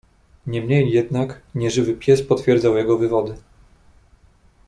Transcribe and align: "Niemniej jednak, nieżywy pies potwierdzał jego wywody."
"Niemniej 0.47 0.91
jednak, 0.91 1.41
nieżywy 1.55 1.93
pies 1.93 2.21
potwierdzał 2.21 2.77
jego 2.77 2.97
wywody." 2.97 3.37